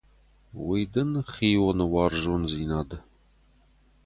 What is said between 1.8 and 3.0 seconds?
уарзондзинад.